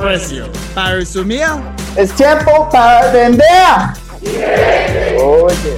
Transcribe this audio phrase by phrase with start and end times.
[0.00, 0.50] precio.
[0.74, 1.44] Para resumir,
[1.96, 3.44] es tiempo para vender.
[5.22, 5.76] Oye.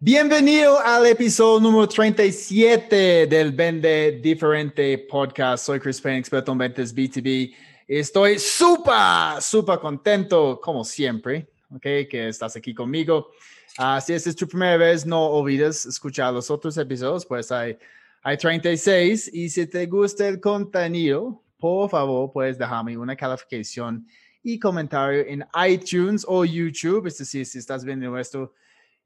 [0.00, 5.66] Bienvenido al episodio número 37 del Vende Diferente Podcast.
[5.66, 7.54] Soy Chris Payne, experto en ventas B2B.
[7.86, 13.30] Estoy súper, súper contento, como siempre, okay, que estás aquí conmigo.
[13.78, 17.78] Uh, si esta es tu primera vez, no olvides escuchar los otros episodios, pues hay,
[18.28, 19.30] hay 36.
[19.32, 24.06] Y si te gusta el contenido, por favor, puedes dejarme una calificación
[24.42, 27.06] y comentario en iTunes o YouTube.
[27.06, 28.52] Es decir, si estás viendo esto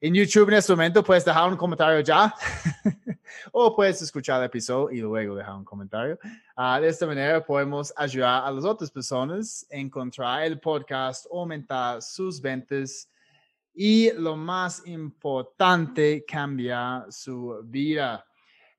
[0.01, 2.35] en YouTube en este momento, puedes dejar un comentario ya.
[3.53, 6.19] o puedes escuchar el episodio y luego dejar un comentario.
[6.57, 12.03] Uh, de esta manera podemos ayudar a las otras personas a encontrar el podcast, aumentar
[12.03, 13.09] sus ventas
[13.73, 18.27] y lo más importante, cambiar su vida.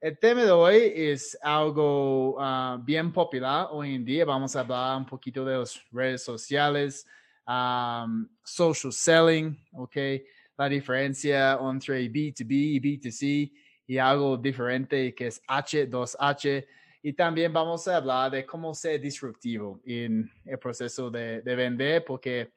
[0.03, 4.25] El tema de hoy es algo uh, bien popular hoy en día.
[4.25, 7.07] Vamos a hablar un poquito de las redes sociales,
[7.47, 9.95] um, social selling, ¿ok?
[10.57, 13.53] La diferencia entre B2B y B2C
[13.87, 16.67] y algo diferente que es H2H.
[17.01, 22.03] Y también vamos a hablar de cómo ser disruptivo en el proceso de, de vender,
[22.03, 22.51] porque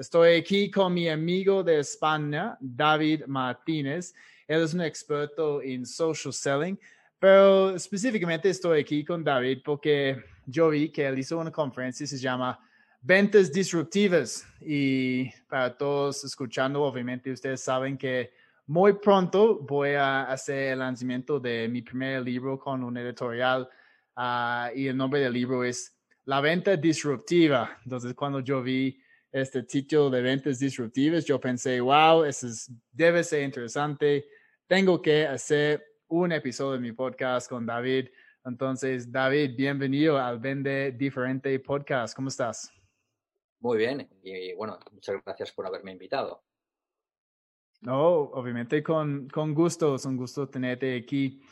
[0.00, 4.14] Estoy aquí con mi amigo de España, David Martínez.
[4.50, 6.76] Él es un experto en social selling,
[7.20, 12.18] pero específicamente estoy aquí con David porque yo vi que él hizo una conferencia se
[12.18, 12.58] llama
[13.00, 14.44] Ventas Disruptivas.
[14.60, 18.32] Y para todos escuchando, obviamente ustedes saben que
[18.66, 23.68] muy pronto voy a hacer el lanzamiento de mi primer libro con un editorial
[24.16, 27.78] uh, y el nombre del libro es La venta disruptiva.
[27.84, 29.00] Entonces, cuando yo vi
[29.30, 32.48] este título de ventas disruptivas, yo pensé, wow, eso
[32.90, 34.26] debe ser interesante.
[34.70, 38.06] Tengo que hacer un episodio de mi podcast con David.
[38.44, 42.14] Entonces, David, bienvenido al Vende Diferente Podcast.
[42.14, 42.72] ¿Cómo estás?
[43.58, 44.08] Muy bien.
[44.22, 46.44] Y bueno, muchas gracias por haberme invitado.
[47.80, 49.96] No, obviamente con, con gusto.
[49.96, 51.42] Es un gusto tenerte aquí.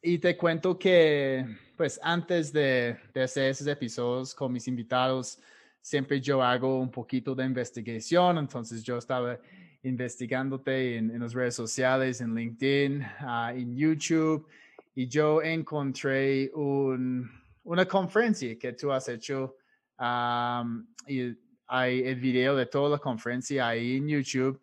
[0.00, 1.44] y te cuento que,
[1.76, 5.38] pues, antes de, de hacer esos episodios con mis invitados,
[5.82, 9.38] siempre yo hago un poquito de investigación, entonces yo estaba
[9.82, 14.46] investigándote en, en las redes sociales, en LinkedIn, uh, en YouTube,
[14.94, 17.30] y yo encontré un,
[17.64, 19.56] una conferencia que tú has hecho
[19.98, 24.60] um, y hay el video de toda la conferencia ahí en YouTube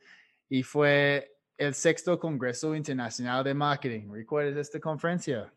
[0.48, 4.12] y fue el sexto Congreso Internacional de Marketing.
[4.12, 5.52] ¿Recuerdas esta conferencia?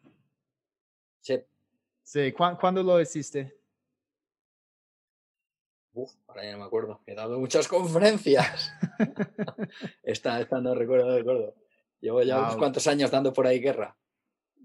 [1.20, 1.38] Sí.
[2.02, 3.54] Sí, ¿cuándo lo hiciste?
[5.94, 7.00] Uf, ahora ya no me acuerdo.
[7.06, 8.72] He dado muchas conferencias.
[10.02, 11.54] esta, esta no recuerdo, no recuerdo.
[12.00, 13.96] Llevo ya unos cuantos años dando por ahí guerra.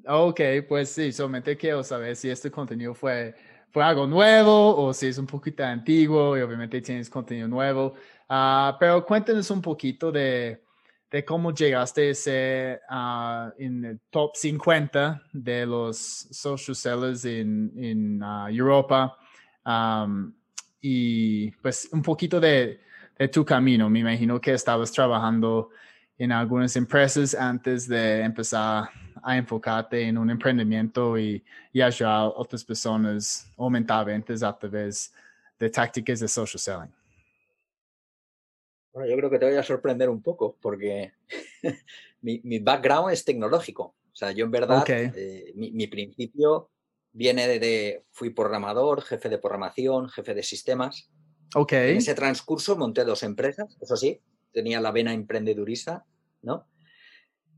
[0.08, 3.36] Ok, pues sí, solamente quiero saber si este contenido fue,
[3.70, 7.94] fue algo nuevo o si es un poquito antiguo y obviamente tienes contenido nuevo.
[8.30, 10.64] Uh, pero cuéntanos un poquito de,
[11.12, 15.98] de cómo llegaste a ser uh, en el top 50 de los
[16.32, 19.18] social sellers en, en uh, Europa.
[19.66, 20.34] Um,
[20.82, 22.80] y pues un poquito de,
[23.18, 23.90] de, tu camino.
[23.90, 25.70] Me imagino que estabas trabajando
[26.18, 28.90] en algunas empresas antes de empezar
[29.24, 31.44] a enfocarte en un emprendimiento y,
[31.74, 35.14] y ayudar a otras personas a aumentar ventas a través
[35.60, 36.96] de tácticas de social selling.
[38.94, 41.14] Bueno, yo creo que te voy a sorprender un poco porque
[42.22, 43.84] mi, mi, background es tecnológico.
[43.84, 46.72] O sea, yo en verdad, eh, mi, mi principio
[47.18, 51.10] viene de, fui programador, jefe de programación, jefe de sistemas.
[51.56, 51.74] Ok.
[51.74, 54.22] En ese transcurso monté dos empresas, eso sí,
[54.52, 56.06] tenía la vena emprendedurista,
[56.44, 56.68] ¿no?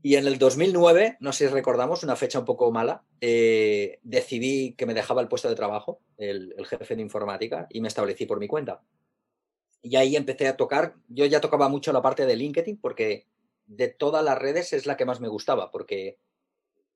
[0.02, 4.72] Y en el 2009, no sé si recordamos, una fecha un poco mala, eh, decidí
[4.76, 8.24] que me dejaba el puesto de trabajo, el, el, jefe de informática, y me establecí
[8.24, 8.80] por mi cuenta.
[9.82, 13.26] Y ahí empecé a tocar, yo ya tocaba mucho la parte de LinkedIn porque
[13.66, 16.16] de todas las redes es la que más me gustaba, porque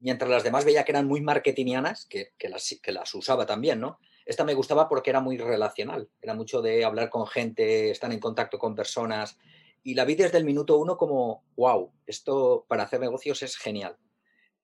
[0.05, 3.99] mientras las demás veía que eran muy marketingianas, que, las, usaba también, ¿no?
[4.27, 8.21] Esta me gustaba porque era muy relacional, era mucho de hablar con gente, estar en
[8.21, 9.39] contacto con personas,
[9.83, 13.97] y la vi desde el minuto uno como, wow, esto para hacer negocios es genial.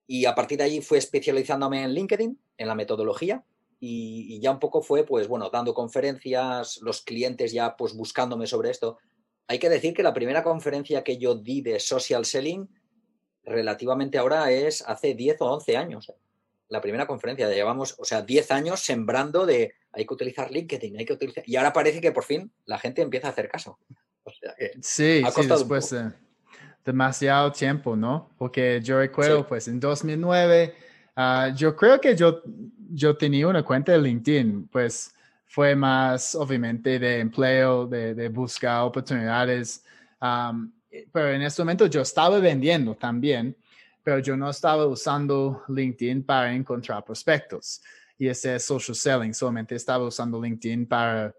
[0.06, 3.42] Y a partir de ahí fue especializándome en LinkedIn, en la metodología,
[3.78, 8.68] y, ya un poco fue, pues bueno, dando conferencias, los clientes ya pues buscándome sobre
[8.68, 8.98] esto.
[9.48, 12.68] Hay que decir que la primera conferencia que yo di de social selling
[13.50, 16.12] relativamente ahora es hace 10 o 11 años.
[16.68, 21.04] La primera conferencia, llevamos, o sea, 10 años sembrando de hay que utilizar LinkedIn, hay
[21.04, 21.42] que utilizar...
[21.46, 23.78] Y ahora parece que por fin la gente empieza a hacer caso.
[24.80, 26.12] sí, sí, después de
[26.84, 28.30] demasiado tiempo, ¿no?
[28.38, 30.74] Porque yo recuerdo, pues en 2009,
[31.16, 32.42] ah, yo creo que yo,
[32.90, 35.14] yo tenía una cuenta de LinkedIn, pues
[35.46, 39.84] fue más, obviamente, de empleo, de, de buscar oportunidades.
[41.12, 43.56] Pero en este momento yo estaba vendiendo también,
[44.02, 47.82] pero yo no estaba usando LinkedIn para encontrar prospectos
[48.18, 51.34] y ese social selling, solamente estaba usando LinkedIn para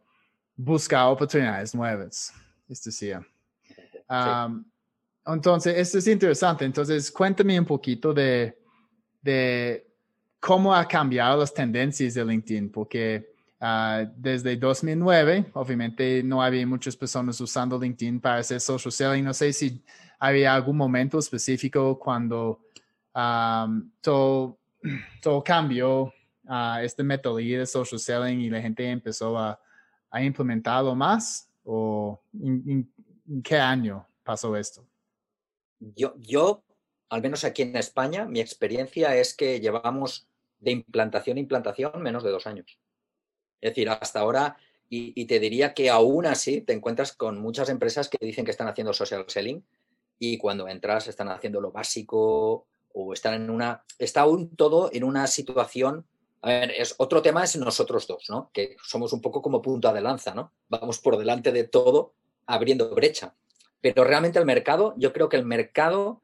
[0.55, 2.33] buscar oportunidades nuevas.
[2.67, 3.19] Es decir,
[5.25, 6.65] entonces, esto es interesante.
[6.65, 8.57] Entonces, cuéntame un poquito de,
[9.21, 9.87] de
[10.39, 13.30] cómo ha cambiado las tendencias de LinkedIn, porque
[13.61, 19.23] uh, desde 2009, obviamente, no había muchas personas usando LinkedIn para hacer social selling.
[19.23, 19.81] No sé si
[20.19, 22.59] había algún momento específico cuando
[24.01, 24.57] todo,
[25.21, 26.13] todo cambió,
[26.45, 29.59] uh, esta metodología de social selling y la gente empezó a,
[30.09, 32.89] a implementarlo más, o en
[33.43, 34.85] qué año pasó esto?
[35.79, 36.63] Yo, yo,
[37.09, 40.27] al menos aquí en España, mi experiencia es que llevamos
[40.59, 42.77] de implantación a implantación menos de dos años.
[43.61, 44.57] Es decir, hasta ahora,
[44.89, 48.67] y, te diría que aún así te encuentras con muchas empresas que dicen que están
[48.67, 49.63] haciendo social selling
[50.19, 55.05] y cuando entras están haciendo lo básico o están en una, está aún todo en
[55.05, 56.05] una situación
[56.41, 58.49] a ver, es, otro tema es nosotros dos, ¿no?
[58.51, 60.51] Que somos un poco como punto de lanza, ¿no?
[60.69, 62.13] Vamos por delante de todo
[62.47, 63.35] abriendo brecha.
[63.79, 66.21] Pero realmente el mercado, yo creo que el mercado,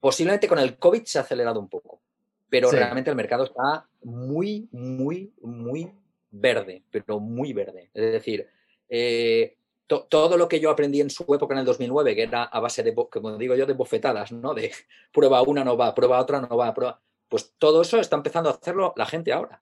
[0.00, 2.00] posiblemente con el COVID se ha acelerado un poco,
[2.48, 5.92] pero realmente el mercado está muy, muy, muy
[6.30, 7.90] verde, pero muy verde.
[7.94, 8.46] Es decir,
[8.88, 9.56] eh,
[9.86, 12.82] todo lo que yo aprendí en su época en el 2009, que era a base
[12.82, 14.54] de, como digo yo, de bofetadas, ¿no?
[14.54, 14.72] De
[15.12, 17.00] prueba una no va, prueba otra no va, prueba...
[17.28, 19.60] Pues todo eso está empezando a hacerlo la gente ahora.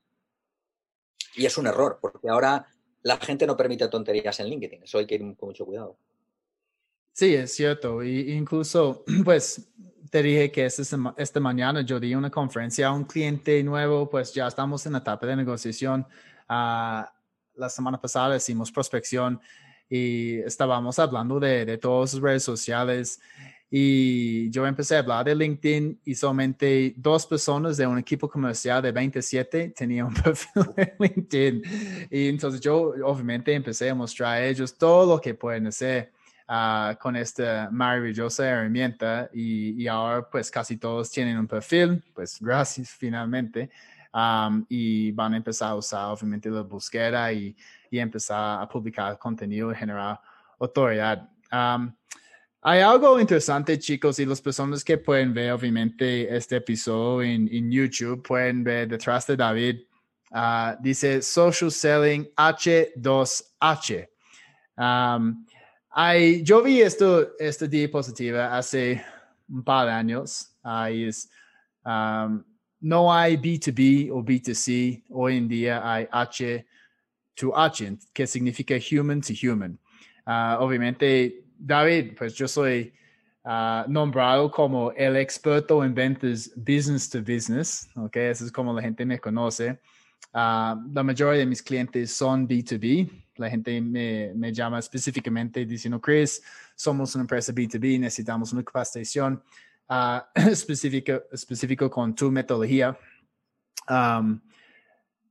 [1.34, 2.66] Y es un error, porque ahora
[3.02, 4.82] la gente no permite tonterías en LinkedIn.
[4.82, 5.96] Eso hay que ir con mucho cuidado.
[7.12, 8.02] Sí, es cierto.
[8.02, 9.66] Y incluso, pues,
[10.10, 14.34] te dije que esta, esta mañana yo di una conferencia a un cliente nuevo, pues
[14.34, 16.06] ya estamos en la etapa de negociación.
[16.48, 17.04] Uh,
[17.56, 19.40] la semana pasada hicimos prospección
[19.88, 23.20] y estábamos hablando de, de todas las redes sociales
[23.76, 28.80] y yo empecé a hablar de LinkedIn y solamente dos personas de un equipo comercial
[28.80, 32.08] de 27 tenían un perfil de LinkedIn.
[32.08, 36.12] Y entonces yo obviamente empecé a mostrar a ellos todo lo que pueden hacer.
[36.46, 42.90] Ah, con esta maravillosa herramienta y, ahora pues casi todos tienen un perfil, pues gracias
[42.98, 43.70] finalmente,
[44.68, 47.56] y van a empezar a usar obviamente la búsqueda y,
[47.90, 50.20] y empezar a publicar contenido y generar
[50.58, 51.28] autoridad.
[51.50, 57.70] hay algo interesante, chicos, y las personas que pueden ver, obviamente, este episodio en, en
[57.70, 59.80] YouTube pueden ver detrás de David.
[60.30, 64.08] Ah, dice Social Selling H2H
[66.42, 69.04] yo vi esto, esta diapositiva hace
[69.48, 70.50] un par de años.
[70.90, 71.30] es,
[71.84, 72.42] um,
[72.84, 75.02] no hay B2B o B2C.
[75.08, 76.66] Hoy en día hay H
[77.34, 79.78] to H, que significa human to human.
[80.26, 82.92] Uh, obviamente, David, pues yo soy
[83.44, 87.88] uh, nombrado como el experto en ventas business to business.
[87.96, 89.78] Okay, eso es como la gente me conoce.
[90.34, 95.98] Uh, la mayoría de mis clientes son B2B, la gente me, me, llama específicamente diciendo,
[96.00, 96.42] Chris,
[96.74, 99.42] somos una empresa B2B, necesitamos una capacitación
[99.88, 102.96] uh, específica, específico con tu metodología.
[103.88, 104.40] Um,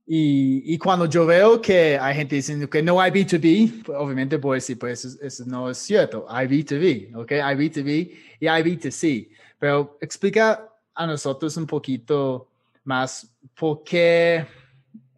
[0.06, 4.38] y, y, cuando yo veo que hay gente diciendo que no hay B2B, pues, obviamente
[4.38, 6.26] puedo decir, pues eso, eso, no es cierto.
[6.28, 7.32] Hay B2B, ¿ok?
[7.32, 9.30] Hay B2B y hay B2C.
[9.58, 12.48] Pero explica a nosotros un poquito
[12.84, 14.46] más por qué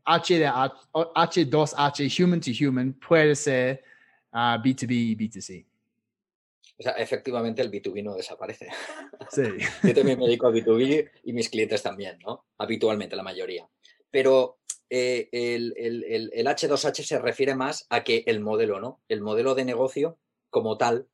[0.05, 3.83] H de H2H, human to human, puede ser
[4.33, 5.67] B2B y B2C.
[6.79, 8.69] O sea, efectivamente el B2B no desaparece.
[9.31, 9.43] Sí.
[9.83, 12.47] Yo también me dedico a B2B y mis clientes también, ¿no?
[12.59, 13.69] Habitualmente, la mayoría.
[14.11, 14.59] Pero
[14.91, 19.01] eh, el, el, el, H2H se refiere más a que el modelo, ¿no?
[19.09, 20.19] El modelo de negocio
[20.51, 21.09] como tal,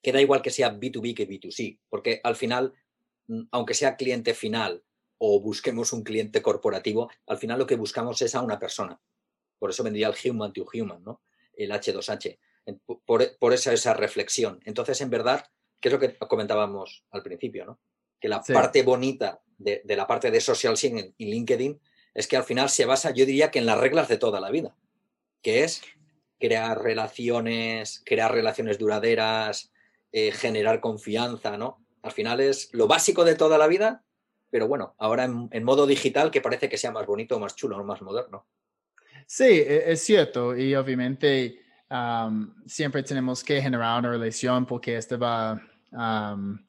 [0.00, 2.72] que da igual que sea B2B que B2C, porque al final,
[3.26, 4.84] mm, aunque sea cliente final
[5.18, 9.00] o busquemos un cliente corporativo, al final lo que buscamos es a una persona.
[9.58, 11.20] Por eso vendría el human to human, ¿no?
[11.52, 12.38] El H2H.
[13.04, 14.60] Por, esa, esa reflexión.
[14.64, 15.44] Entonces, en verdad,
[15.80, 17.80] ¿qué es lo que comentábamos al principio, ¿no?
[18.22, 21.80] que la parte bonita de, la parte de social selling y LinkedIn
[22.14, 24.50] es que al final se basa, yo diría que en las reglas de toda la
[24.50, 24.76] vida,
[25.42, 25.82] que es
[26.38, 29.72] crear relaciones, crear relaciones duraderas,
[30.12, 31.84] eh, generar confianza, ¿no?
[32.02, 34.04] Al final es lo básico de toda la vida,
[34.50, 38.02] pero bueno, ahora en, modo digital que parece que sea más bonito, más chulo, más
[38.02, 38.46] moderno.
[39.26, 41.61] Sí, e, es cierto, y obviamente
[42.66, 45.60] siempre tenemos que generar una relación porque este va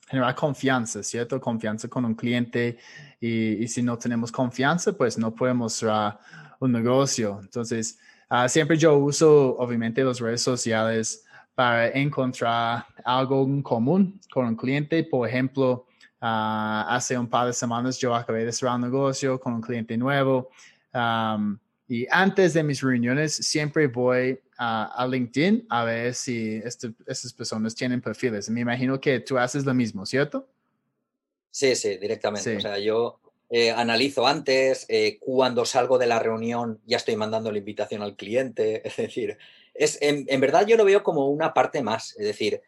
[0.09, 1.39] generar confianza, ¿cierto?
[1.39, 2.77] Confianza con un cliente
[3.19, 6.19] y, si no tenemos confianza, pues no podemos mostrar
[6.59, 7.39] un negocio.
[7.41, 7.99] Entonces,
[8.29, 11.25] ah, siempre yo uso, obviamente, las redes sociales
[11.55, 15.03] para encontrar algo en común con un cliente.
[15.03, 15.85] Por ejemplo,
[16.19, 19.97] ah, hace un par de semanas yo acabé de cerrar un negocio con un cliente
[19.97, 20.49] nuevo.
[21.87, 27.75] y antes de mis reuniones siempre voy a, LinkedIn a ver si este, estas personas
[27.75, 28.49] tienen perfiles.
[28.49, 30.47] Me imagino que tú haces lo mismo, ¿cierto?
[31.51, 32.57] Sí, sí, directamente.
[32.57, 33.19] O sea, yo
[33.49, 38.15] eh, analizo antes, eh, cuando salgo de la reunión ya estoy mandando la invitación al
[38.15, 38.81] cliente.
[38.87, 39.37] Es decir,
[39.73, 42.15] es, en, verdad yo lo veo como una parte más.
[42.17, 42.61] Es decir,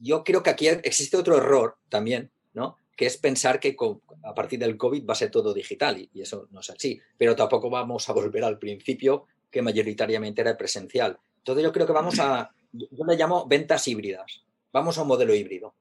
[0.00, 2.76] yo creo que aquí existe otro error también, ¿no?
[2.96, 3.76] Que es pensar que
[4.22, 7.00] a partir del COVID va a ser todo digital y eso no es así.
[7.18, 11.16] Pero tampoco vamos a volver al principio que mayoritariamente era presencial.
[11.38, 14.42] Entonces yo creo que vamos a, yo le llamo ventas híbridas,
[14.72, 15.74] vamos a un modelo híbrido,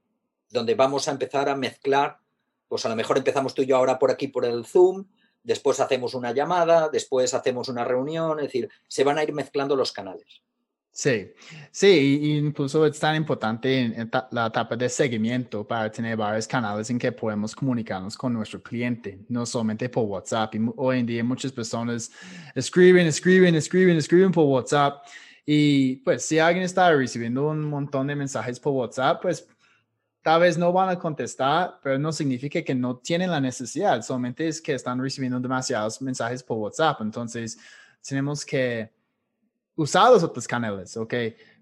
[0.48, 2.20] donde vamos a empezar a mezclar,
[2.68, 5.08] pues a lo mejor empezamos tú y yo ahora por aquí por el Zoom,
[5.42, 9.75] después hacemos una llamada, después hacemos una reunión, es decir, se van a ir mezclando
[9.75, 10.44] los canales.
[10.96, 11.34] Sí,
[11.72, 17.00] sí, incluso es tan importante en, la etapa de seguimiento para tener varios canales en
[17.00, 20.54] que podemos comunicarnos con nuestro cliente, no solamente por WhatsApp.
[20.54, 22.12] Y hoy en día muchas personas
[22.54, 25.04] escriben, escriben, escriben, escriben por WhatsApp.
[25.44, 29.48] Y pues si alguien está recibiendo un montón de mensajes por WhatsApp, pues
[30.22, 34.48] tal vez no van a contestar, pero no significa que no tienen la necesidad, solamente
[34.48, 37.02] es que están recibiendo demasiados mensajes por WhatsApp.
[37.02, 37.58] Entonces,
[38.08, 38.92] tenemos que
[39.75, 41.13] usar los otros canales, ¿ok?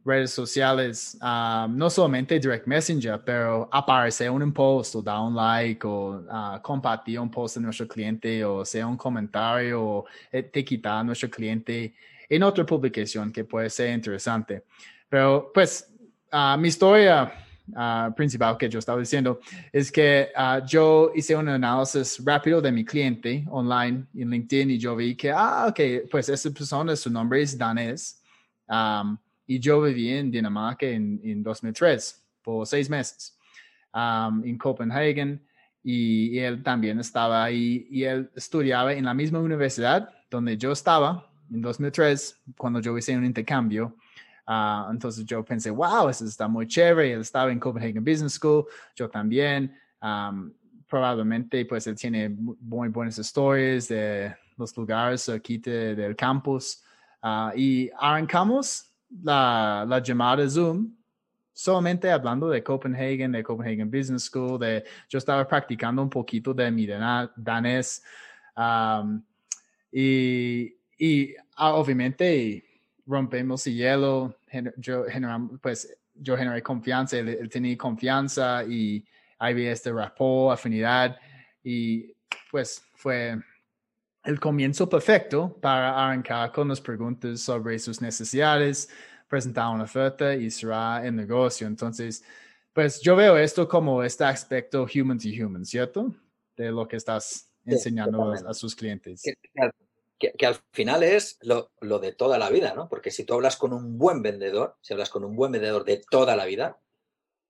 [0.04, 5.86] Redes sociales, um, no solamente Direct Messenger, pero aparecer un post o dar un like
[5.86, 11.04] o uh, compartir un post de nuestro cliente o sea un comentario o etiquetar a
[11.04, 11.94] nuestro cliente
[12.28, 14.64] en otra publicación que puede ser interesante.
[15.08, 15.88] Pero pues
[16.34, 17.32] uh, mi historia
[17.70, 19.40] uh, principal que yo estaba diciendo
[19.72, 20.30] es que
[20.68, 25.32] yo hice un análisis rápido de mi cliente online en LinkedIn y yo vi que,
[25.32, 28.22] ah, ok, pues esa persona, su nombre es danés
[28.72, 33.38] Um, y yo viví en Dinamarca en, en 2003 por seis meses
[33.94, 35.46] um, en Copenhagen
[35.84, 41.30] y, él también estaba ahí y él estudiaba en la misma universidad donde yo estaba
[41.52, 43.98] en 2003 cuando yo hice un intercambio.
[44.52, 47.14] Uh, entonces yo pensé, wow, eso está muy chévere.
[47.14, 48.66] Él estaba en Copenhagen Business School,
[48.96, 49.74] yo también.
[50.88, 56.84] Probablemente pues él tiene muy buenas historias de los lugares aquí del campus.
[57.22, 58.92] Ah, y arrancamos
[59.24, 60.92] la, la llamada Zoom
[61.54, 66.70] solamente hablando de Copenhagen, de Copenhagen Business School, de yo estaba practicando un poquito de
[66.72, 68.04] mi danés
[69.92, 72.66] y, y ah, obviamente
[73.06, 74.36] rompemos el hielo,
[74.78, 75.06] yo,
[75.62, 79.06] pues, yo generé confianza, él, tenía confianza y
[79.40, 81.18] había este rapport, afinidad
[81.64, 82.14] y
[82.50, 83.38] pues fue
[84.24, 88.90] el comienzo perfecto para arrancar con las preguntas sobre sus necesidades,
[89.28, 91.66] presentar una oferta y cerrar el negocio.
[91.66, 92.24] Entonces,
[92.74, 96.14] pues yo veo esto como este aspecto human to human, ¿cierto?
[96.56, 99.24] De lo que estás enseñando a, sus clientes.
[100.38, 102.88] Que, al final es lo, de toda la vida, ¿no?
[102.88, 106.04] Porque si tú hablas con un buen vendedor, si hablas con un buen vendedor de
[106.10, 106.80] toda la vida,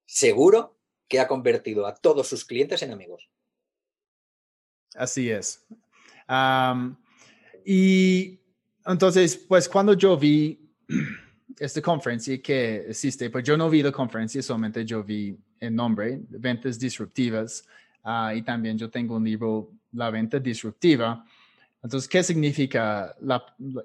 [0.06, 0.78] seguro
[1.10, 3.30] que ha convertido a todos sus clientes en amigos.
[4.96, 5.66] Así es
[7.66, 8.40] y
[8.86, 10.60] entonces, pues cuando yo vi
[11.60, 16.20] esta conferencia que existe, pues yo no vi la conferencia, solamente yo vi el nombre,
[16.30, 17.68] Ventas Disruptivas,
[18.04, 21.24] ah, y también yo tengo un libro, La Venta Disruptiva.
[21.84, 23.16] Entonces, ¿qué significa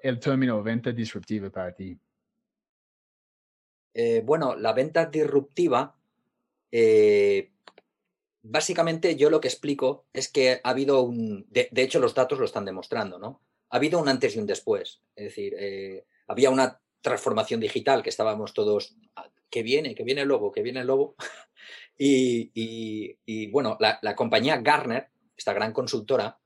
[0.03, 1.99] el término venta disruptiva para ti?
[3.95, 5.97] Eh, bueno, la venta disruptiva
[6.71, 7.53] eh,
[8.43, 12.45] básicamente yo lo que explico es que ha habido un, de, hecho los datos lo
[12.45, 13.41] están demostrando, ¿no?
[13.71, 18.11] Ha habido un antes y un después, es decir, eh, había una transformación digital que
[18.11, 21.17] estábamos todos, ah, que viene, que viene el lobo, que viene lobo,
[21.99, 26.39] y, bueno, la, compañía Garner, esta gran consultora,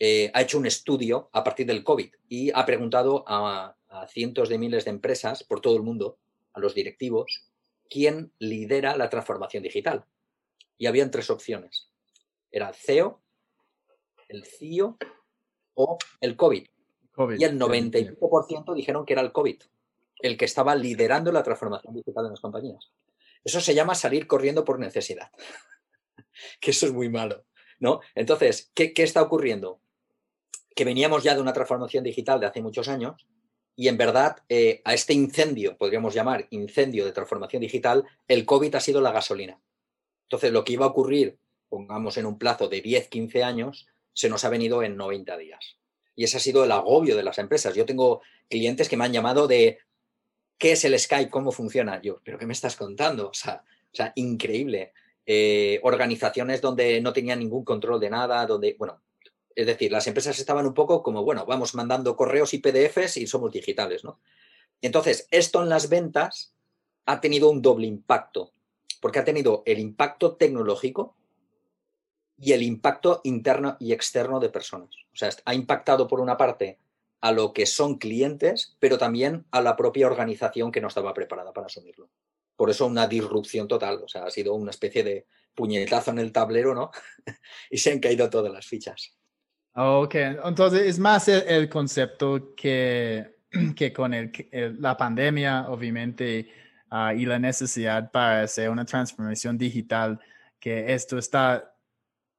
[0.00, 3.76] eh, ha hecho un estudio a partir del COVID y ha preguntado a
[4.08, 6.18] cientos de miles de empresas por todo el mundo,
[6.54, 7.44] a los directivos,
[7.88, 10.04] quién lidera la transformación digital
[10.78, 11.90] y habían tres opciones.
[12.50, 13.20] Era el CEO,
[14.28, 14.96] el CIO
[15.74, 16.66] o el COVID.
[17.36, 19.60] y el 95% dijeron que era el COVID,
[20.22, 22.90] el que estaba liderando la transformación digital de las compañías.
[23.44, 25.30] Eso se llama salir corriendo por necesidad,
[26.60, 27.44] que eso es muy malo.
[27.80, 28.00] ¿no?
[28.14, 29.80] Entonces, ¿qué, está ocurriendo?
[30.74, 33.26] Que veníamos ya de una transformación digital de hace muchos años
[33.80, 38.74] y en verdad eh, a este incendio, podríamos llamar incendio de transformación digital, el COVID
[38.74, 39.58] ha sido la gasolina.
[40.24, 44.28] Entonces, lo que iba a ocurrir, pongamos en un plazo de 10, 15 años, se
[44.28, 45.78] nos ha venido en 90 días.
[46.14, 47.74] Y ese ha sido el agobio de las empresas.
[47.74, 49.78] Yo tengo clientes que me han llamado de,
[50.58, 51.30] ¿qué es el Skype?
[51.30, 52.02] ¿Cómo funciona?
[52.02, 53.28] Yo, ¿pero qué me estás contando?
[53.30, 53.62] O sea,
[54.14, 54.92] increíble.
[55.24, 59.00] Eh, organizaciones donde no tenían ningún control de nada, donde, bueno,
[59.54, 63.26] es decir, las empresas estaban un poco como, bueno, vamos mandando correos y PDFs y
[63.26, 64.20] somos digitales, ¿no?
[64.80, 66.54] Entonces, esto en las ventas
[67.06, 68.52] ha tenido un doble impacto,
[69.00, 71.16] porque ha tenido el impacto tecnológico
[72.38, 74.90] y el impacto interno y externo de personas.
[75.12, 76.78] O sea, ha impactado por una parte
[77.20, 81.52] a lo que son clientes, pero también a la propia organización que no estaba preparada
[81.52, 82.08] para asumirlo.
[82.56, 86.32] Por eso una disrupción total, o sea, ha sido una especie de puñetazo en el
[86.32, 86.90] tablero, ¿no?
[87.70, 89.19] y se han caído todas las fichas.
[89.74, 93.36] Ok, entonces es más el, concepto que,
[93.76, 94.32] que con el,
[94.80, 96.48] la pandemia, obviamente,
[96.90, 100.20] ah, y la necesidad para hacer una transformación digital,
[100.58, 101.72] que esto está,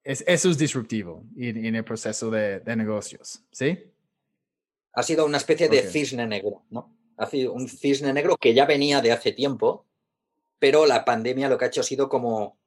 [0.04, 3.92] es, eso es disruptivo en, el proceso de, negocios, ¿sí?
[4.94, 6.94] Ha sido una especie de cisne negro, ¿no?
[7.16, 9.86] Ha sido un cisne negro que ya venía de hace tiempo,
[10.60, 12.58] pero la pandemia lo que ha hecho ha sido como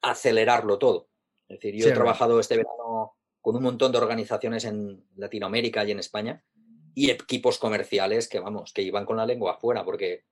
[0.00, 1.08] acelerarlo todo.
[1.48, 5.90] Es decir, yo he trabajado este verano con un montón de organizaciones en Latinoamérica y
[5.90, 6.42] en España
[6.94, 10.24] y equipos comerciales que, vamos, que iban con la lengua afuera porque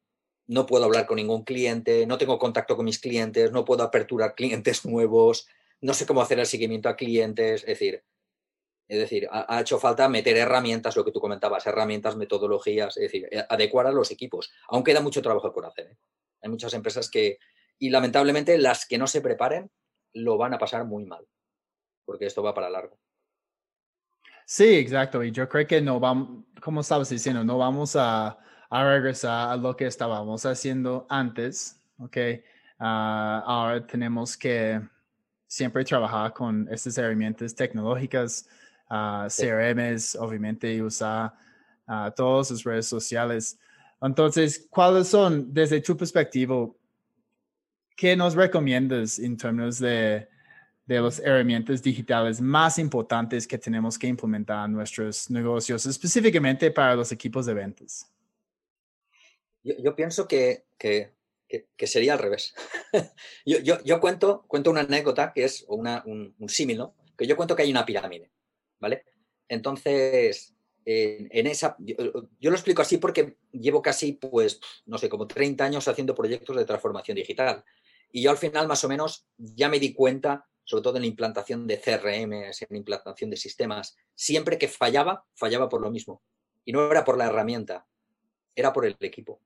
[0.47, 4.35] no puedo hablar con ningún cliente, no tengo contacto con mis clientes, no puedo aperturar
[4.37, 5.49] clientes nuevos,
[5.81, 8.05] no sé cómo hacer el seguimiento a clientes, es decir,
[8.89, 13.29] es decir, ha, hecho falta meter herramientas, lo que tú comentabas, herramientas, metodologías, es decir,
[13.31, 14.51] eh, adecuar a los equipos.
[14.69, 15.93] Aún queda mucho trabajo por hacer.
[15.93, 15.97] ¿eh?
[16.43, 17.39] Hay muchas empresas que,
[17.79, 19.71] y lamentablemente las que no se preparen,
[20.13, 21.25] lo van a pasar muy mal
[22.11, 22.99] porque esto va para largo.
[24.53, 25.23] Sí, exacto.
[25.23, 28.37] Y yo creo que no vamos, como estabas diciendo, no vamos a,
[28.69, 32.17] regresar a lo que estábamos haciendo antes, ¿ok?
[32.81, 34.81] Ah, ahora tenemos que
[35.47, 38.49] siempre trabajar con estas herramientas tecnológicas,
[38.91, 41.33] uh, CRMs, obviamente, y usar
[41.87, 43.57] uh, todas las redes sociales.
[44.03, 46.69] Entonces, ¿cuáles son, desde tu perspectiva,
[47.97, 50.29] qué nos recomiendas en términos de
[50.95, 56.97] de las herramientas digitales más importantes que tenemos que implementar en nuestros negocios, específicamente para
[56.97, 58.11] los equipos de ventas?
[59.63, 61.13] Yo, pienso que, que,
[61.49, 62.55] que, sería al revés.
[63.47, 66.83] yo, yo, yo, cuento, cuento una anécdota que es una, un, un símil,
[67.17, 68.33] Que yo cuento que hay una pirámide,
[68.81, 69.05] ¿vale?
[69.49, 71.95] Entonces, en, esa, yo,
[72.41, 76.57] yo, lo explico así porque llevo casi, pues, no sé, como 30 años haciendo proyectos
[76.57, 77.65] de transformación digital.
[78.11, 81.09] Y yo al final, más o menos, ya me di cuenta sobre todo en la
[81.09, 86.23] implantación de CRM, en la implantación de sistemas, siempre que fallaba, fallaba por lo mismo.
[86.65, 87.87] Y no era por la herramienta,
[88.55, 89.41] era por el equipo.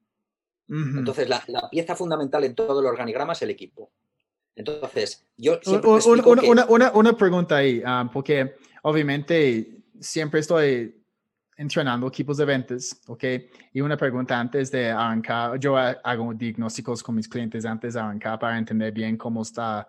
[0.69, 3.91] Entonces, la, pieza fundamental en todo el organigrama es el equipo.
[4.57, 5.59] Entonces, yo...
[6.47, 11.05] Una, una, una, pregunta ahí, ah, porque obviamente siempre estoy
[11.57, 13.25] entrenando equipos de ventas, ¿ok?
[13.73, 18.39] Y una pregunta antes de arrancar, yo hago diagnósticos con mis clientes antes de arrancar
[18.39, 19.89] para entender bien cómo está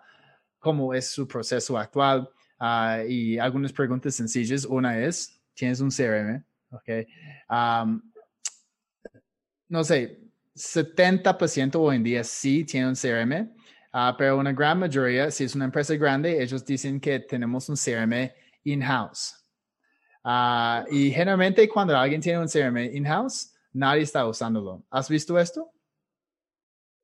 [0.66, 4.64] cómo es su proceso actual ah, y algunas preguntas sencillas.
[4.64, 6.44] Una es, ¿tienes un CRM?
[6.68, 7.06] Okay.
[9.68, 10.18] no sé,
[10.56, 13.48] 70% hoy en día sí tiene un CRM,
[13.92, 17.76] ah, pero una gran mayoría, si es una empresa grande, ellos dicen que tenemos un
[17.76, 18.32] CRM
[18.64, 19.46] in-house.
[20.24, 24.82] Ah, y generalmente cuando alguien tiene un CRM in-house, nadie está usándolo.
[24.90, 25.70] ¿Has visto esto?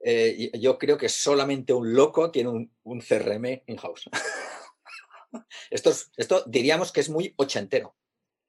[0.05, 2.51] Eh, yo creo que solamente un loco tiene
[2.83, 4.11] un, CRM in-house.
[5.71, 7.95] esto, esto diríamos que es muy ochentero.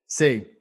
[0.06, 0.58] Sí.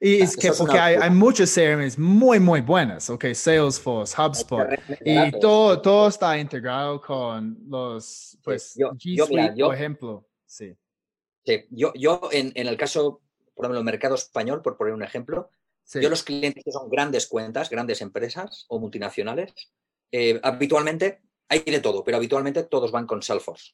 [0.00, 4.66] Y es que porque hay, hay, muchos CRMs muy, muy buenas, ok, Salesforce, HubSpot,
[5.04, 10.28] y todo, todo está integrado con los, pues, G Suite, por ejemplo.
[10.44, 10.76] Sí.
[11.46, 11.66] sí.
[11.70, 13.22] Yo, yo en, en, el caso,
[13.54, 15.50] por ejemplo, el mercado español, por poner un ejemplo,
[16.00, 19.52] yo los clientes que son grandes cuentas, grandes empresas o multinacionales,
[20.12, 23.72] eh, habitualmente hay de todo, pero habitualmente todos van con Salesforce.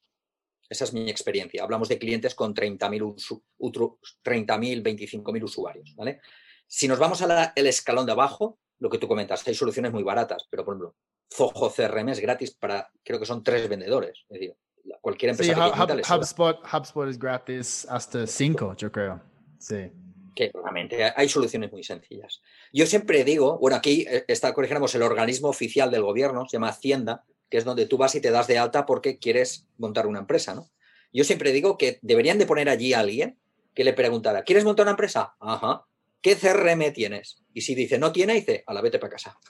[0.68, 1.62] Esa es mi experiencia.
[1.62, 5.94] Hablamos de clientes con 30.000, 25.000 usuarios.
[5.96, 6.20] ¿vale?
[6.66, 10.46] Si nos vamos al escalón de abajo, lo que tú comentas, hay soluciones muy baratas,
[10.50, 10.96] pero por ejemplo,
[11.34, 14.24] Zoho CRM es gratis para, creo que son tres vendedores.
[14.28, 14.56] Es decir,
[15.00, 16.16] Cualquier empresa sí, Hub, sobra.
[16.16, 19.20] HubSpot, HubSpot es gratis hasta 5, yo creo.
[19.58, 19.90] Sí.
[20.38, 22.42] Que realmente hay soluciones muy sencillas.
[22.72, 26.68] Yo siempre digo, bueno, aquí eh, está, corrigiéramos, el organismo oficial del gobierno, se llama
[26.68, 30.20] Hacienda, que es donde tú vas y te das de alta porque quieres montar una
[30.20, 30.70] empresa, ¿no?
[31.12, 33.36] Yo siempre digo que deberían de poner allí a alguien
[33.74, 35.34] que le preguntara, ¿quieres montar una empresa?
[35.40, 35.86] Ajá.
[36.22, 37.42] ¿Qué CRM tienes?
[37.52, 39.36] Y si dice no tiene, dice, a la vete para casa.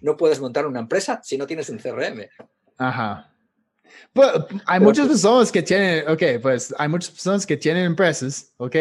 [0.00, 2.28] No puedes montar una empresa si no tienes un CRM.
[2.78, 3.33] Ajá.
[4.12, 4.30] Pues,
[4.66, 8.52] hay Pero muchas tú- personas que tienen, ok, pues hay muchas personas que tienen empresas,
[8.56, 8.76] ok,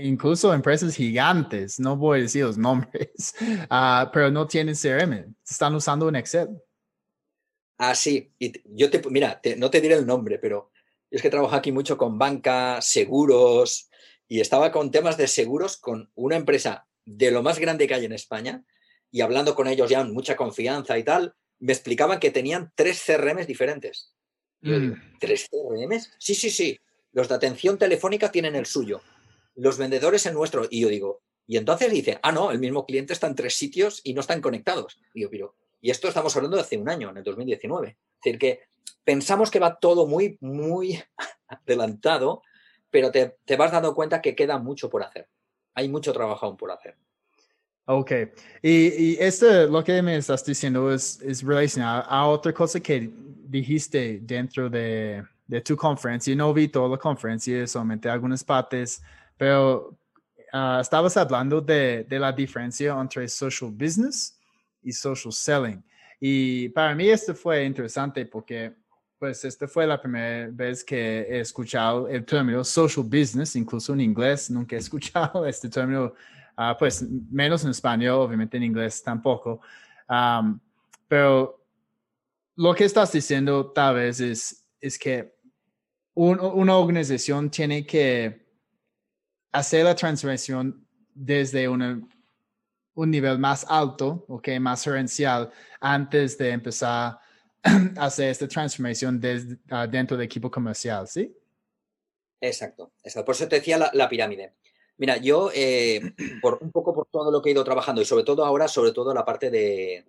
[0.00, 3.34] incluso empresas gigantes, no voy a decir los nombres,
[3.70, 6.48] ah, pero no tienen CRM, están usando un Excel.
[7.78, 8.32] Ah, sí.
[8.38, 10.70] Y yo te, mira, te- no te diré el nombre, pero
[11.10, 13.90] es que trabajo aquí mucho con banca, seguros,
[14.28, 18.04] y estaba con temas de seguros con una empresa de lo más grande que hay
[18.04, 18.64] en España,
[19.10, 23.02] y hablando con ellos ya en mucha confianza y tal, me explicaban que tenían tres
[23.06, 24.12] CRMs diferentes.
[24.62, 24.82] Y yo Mm.
[24.82, 26.12] digo, ¿tres CRMs?
[26.18, 26.78] Sí, sí, sí.
[27.12, 29.00] Los de atención telefónica tienen el suyo,
[29.54, 30.66] los vendedores el nuestro.
[30.70, 34.00] Y yo digo, y entonces dice, ah, no, el mismo cliente está en tres sitios
[34.04, 34.98] y no están conectados.
[35.14, 37.88] Y yo, pero, y esto estamos hablando de hace un año, en el 2019.
[37.88, 38.60] Es decir, que
[39.04, 41.02] pensamos que va todo muy, muy
[41.48, 42.42] adelantado,
[42.90, 45.28] pero te, te vas dando cuenta que queda mucho por hacer.
[45.74, 46.96] Hay mucho trabajo aún por hacer.
[47.88, 48.10] Ok,
[48.62, 53.08] y, y esto, lo que me estás diciendo es, es relacionado a otra cosa que
[53.48, 56.34] dijiste dentro de, de tu conferencia.
[56.34, 59.00] No vi toda la conferencia, solamente algunas partes,
[59.36, 59.96] pero
[60.52, 64.36] ah, estabas hablando de, de la diferencia entre social business
[64.82, 65.84] y social selling.
[66.18, 68.72] Y para mí esto fue interesante porque,
[69.18, 74.00] pues, esta fue la primera vez que he escuchado el término social business, incluso en
[74.00, 76.14] inglés, nunca he escuchado este término
[76.56, 79.60] Ah, pues menos en español, obviamente en inglés tampoco.
[80.08, 80.58] Am,
[81.06, 81.62] pero
[82.56, 85.36] lo que estás diciendo tal vez es, es que
[86.14, 88.46] un- una organización tiene que
[89.52, 92.08] hacer la transformación desde un
[93.10, 97.18] nivel más alto, okay, más gerencial, antes de empezar
[97.98, 101.34] a hacer esta transformación desde, ah, dentro del equipo comercial, ¿sí?
[102.40, 103.24] Exacto, exacto.
[103.26, 104.54] Por eso te decía la pirámide.
[104.98, 106.00] Mira, yo, eh,
[106.42, 108.92] por un poco por todo lo que he ido trabajando y sobre todo ahora, sobre
[108.92, 110.06] todo la parte de,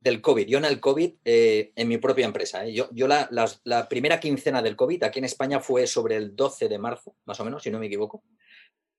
[0.00, 0.46] del COVID.
[0.46, 2.72] Yo en el COVID, eh, en mi propia empresa, ¿eh?
[2.72, 3.28] yo, yo la,
[3.64, 7.38] la primera quincena del COVID aquí en España fue sobre el 12 de marzo, más
[7.40, 8.22] o menos, si no me equivoco.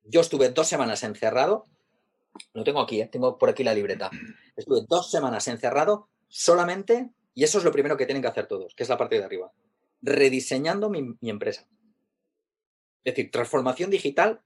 [0.03, 1.67] Yo estuve dos semanas encerrado,
[2.53, 3.07] lo tengo aquí, ¿eh?
[3.07, 4.09] tengo por aquí la libreta.
[4.55, 8.75] Estuve dos semanas encerrado solamente, y eso es lo primero que tienen que hacer todos,
[8.75, 9.51] que es la parte de arriba,
[10.01, 11.67] rediseñando mi, mi empresa.
[13.03, 14.41] Es decir, transformación digital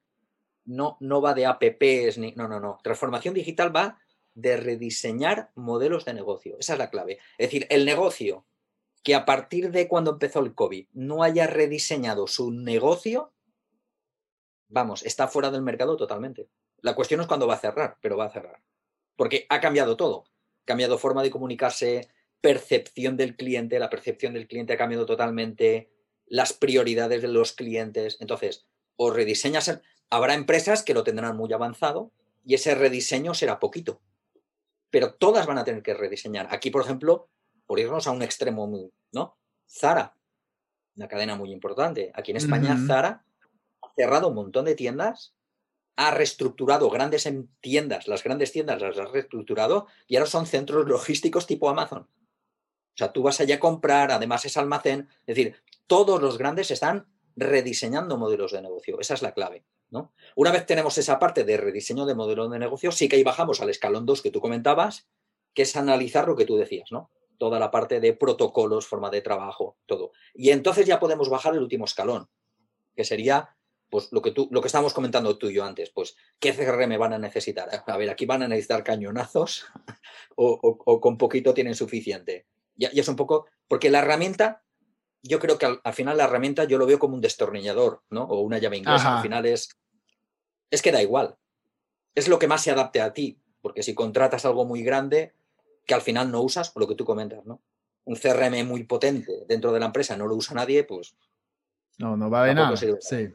[0.66, 2.34] no, no va de apps ni.
[2.34, 2.80] No, no, no.
[2.84, 4.00] Transformación digital va
[4.34, 6.58] de rediseñar modelos de negocio.
[6.60, 7.20] Esa es la clave.
[7.38, 8.46] Es decir, el negocio
[9.04, 13.34] que a partir de cuando empezó el COVID no haya rediseñado su negocio,
[14.70, 16.48] vamos, está fuera del mercado totalmente.
[16.82, 18.62] La cuestión es cuándo va a cerrar, pero va a cerrar.
[19.16, 20.26] Porque ha cambiado todo.
[20.64, 22.10] Ha cambiado forma de comunicarse,
[22.42, 25.92] percepción del cliente, la percepción del cliente ha cambiado totalmente,
[26.26, 28.18] las prioridades de los clientes.
[28.20, 32.12] Entonces, o rediseñas, el- habrá empresas que lo tendrán muy avanzado
[32.46, 34.02] y ese rediseño será poquito.
[34.90, 36.48] Pero todas van a tener que rediseñar.
[36.52, 37.30] Aquí, por ejemplo,
[37.66, 39.38] por irnos a un extremo muy, ¿no?
[39.68, 40.16] Zara,
[40.96, 42.12] una cadena muy importante.
[42.14, 42.78] Aquí en España.
[42.88, 43.26] Zara
[43.82, 45.34] ha cerrado un montón de tiendas,
[45.96, 50.88] ha reestructurado grandes en- tiendas, las grandes tiendas las ha reestructurado y ahora son centros
[50.88, 52.02] logísticos tipo Amazon.
[52.04, 55.08] O sea, tú vas allá a comprar, además es almacén.
[55.26, 55.56] Es decir,
[55.88, 59.00] todos los grandes están rediseñando modelos de negocio.
[59.00, 59.66] Esa es la clave.
[59.90, 60.12] ¿no?
[60.36, 63.62] Una vez tenemos esa parte de rediseño de modelo de negocio, sí que ahí bajamos
[63.62, 65.08] al escalón 2 que tú comentabas,
[65.54, 67.12] que es analizar lo que tú decías, ¿no?
[67.38, 70.12] Toda la parte de protocolos, forma de trabajo, todo.
[70.34, 72.28] Y entonces ya podemos bajar el último escalón,
[72.96, 73.56] que sería
[73.94, 76.98] pues lo que tú, lo que estábamos comentando tú y yo antes, pues, ¿qué CRM
[76.98, 77.70] van a necesitar?
[77.86, 79.68] A ver, aquí van a necesitar cañonazos
[80.36, 82.48] o, con poquito tienen suficiente.
[82.76, 84.63] Ya, ya es un poco, porque la herramienta,
[85.24, 88.24] yo creo que al, al final la herramienta yo lo veo como un destornillador, ¿no?
[88.24, 89.08] O una llave inglesa.
[89.08, 89.18] Ajá.
[89.18, 89.70] Al final es,
[90.70, 91.36] es que da igual.
[92.14, 95.34] Es lo que más se adapte a ti, porque si contratas algo muy grande
[95.86, 97.62] que al final no usas, o lo que tú comentas, ¿no?
[98.06, 101.16] Un CRM muy potente dentro de la empresa no lo usa nadie, pues
[101.98, 102.76] No, no vale nada.
[102.76, 102.98] sirve.
[103.00, 103.30] Sí.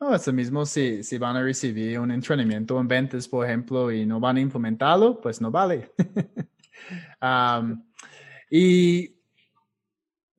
[0.00, 3.92] No, es lo mismo si, si van a recibir un entrenamiento en ventas, por ejemplo,
[3.92, 5.92] y no van a implementarlo, pues no vale.
[7.20, 7.84] Am,
[8.50, 9.14] y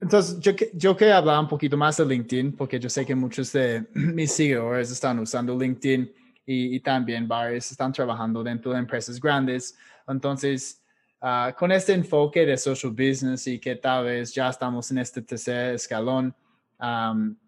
[0.04, 3.16] entonces yo, que- yo quería hablar un poquito más de LinkedIn, porque yo sé que
[3.16, 6.12] muchos de mis seguidores están usando LinkedIn
[6.46, 9.78] y, y también varios están trabajando dentro de empresas grandes.
[10.08, 10.82] Entonces,
[11.22, 15.22] ah, con este enfoque de social business y que tal vez ya estamos en este
[15.22, 16.36] tercer escalón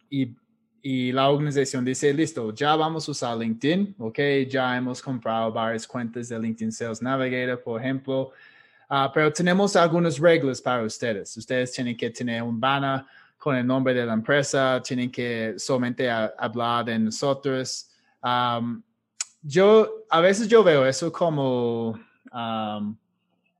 [0.09, 0.33] y,
[0.81, 5.85] y, la organización dice, listo, ya vamos a usar LinkedIn, ok, ya hemos comprado varias
[5.85, 8.31] cuentas de LinkedIn Sales Navigator, por ejemplo,
[8.89, 11.35] ah, pero tenemos algunas reglas para ustedes.
[11.37, 13.05] Ustedes tienen que tener un banner
[13.37, 17.89] con el nombre de la empresa, tienen que solamente hablar de nosotros.
[19.41, 21.99] yo, a veces yo veo eso como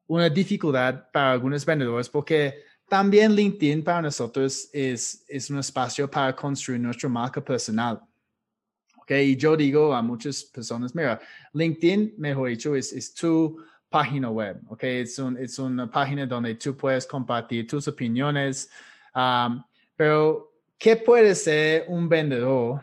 [0.08, 6.36] una dificultad para algunos vendedores porque también LinkedIn para nosotros es, es un espacio para
[6.36, 8.02] construir nuestra marca personal.
[9.02, 11.20] Okay, y yo digo a muchas personas, mira,
[11.54, 16.56] LinkedIn, mejor dicho, es, es tu página web, okay, es, un, es una página donde
[16.56, 18.70] tú puedes compartir tus opiniones,
[19.96, 22.82] pero ¿qué puede ser un vendedor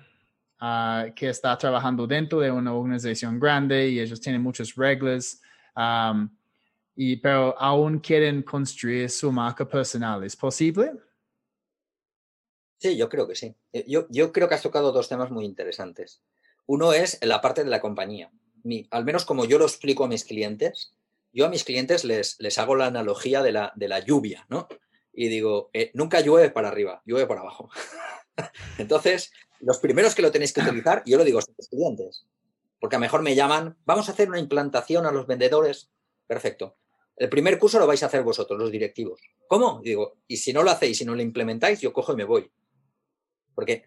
[0.61, 5.41] ah, que está trabajando dentro de una organización grande y ellos tienen muchas reglas?
[6.95, 10.23] y, pero aún quieren construir su marca personal.
[10.25, 10.93] ¿Es posible?
[12.79, 13.55] Sí, yo creo que sí.
[13.73, 16.23] Eh, yo, yo creo que has tocado dos temas muy interesantes.
[16.67, 18.31] Uno es la parte de la compañía.
[18.91, 20.95] Al menos como yo lo explico a mis clientes,
[21.33, 24.69] yo a mis clientes les, les hago la analogía de la, de la lluvia, ¿no?
[25.13, 27.71] Y digo, eh, nunca llueve para arriba, llueve para abajo.
[28.79, 32.27] Entonces, los primeros que lo tenéis que utilizar, yo lo digo a mis clientes,
[32.81, 35.91] porque a lo mejor me llaman, vamos a hacer una implantación a los vendedores.
[36.27, 36.77] Perfecto.
[37.17, 39.21] El primer curso lo vais a hacer vosotros, los directivos.
[39.47, 39.81] ¿Cómo?
[39.85, 42.51] digo, y si no lo hacéis, si no lo implementáis, yo cojo y me voy.
[43.55, 43.87] Porque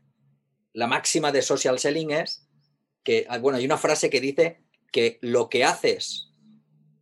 [0.74, 2.48] la máxima de social selling es
[3.04, 4.62] que, ah, bueno, hay una frase que dice
[4.96, 6.30] que lo que haces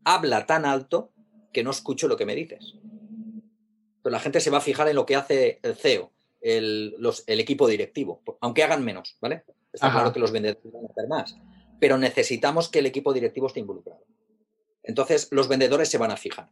[0.04, 1.12] habla tan alto
[1.54, 2.74] que no escucho lo que me dices.
[4.02, 6.96] Pero la gente se va a fijar en lo que hace el CEO, el,
[7.28, 9.44] equipo directivo, aunque hagan menos, ¿vale?
[9.72, 11.38] Está claro que los vendedores van a hacer más,
[11.80, 14.04] pero necesitamos que el equipo directivo esté involucrado.
[14.82, 16.50] Entonces, los vendedores se van a fijar.